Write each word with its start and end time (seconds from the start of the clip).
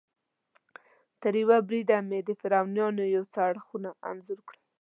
تریوه 1.21 1.57
بریده 1.67 1.97
مې 2.09 2.19
د 2.27 2.29
فرعونیانو 2.39 3.03
یو 3.15 3.23
څه 3.33 3.39
اړخونه 3.49 3.89
انځور 4.09 4.39
کړل. 4.47 4.61